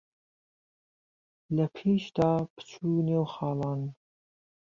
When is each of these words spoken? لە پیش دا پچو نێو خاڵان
لە 1.55 1.65
پیش 1.75 2.03
دا 2.17 2.31
پچو 2.55 2.87
نێو 3.07 3.25
خاڵان 3.33 3.81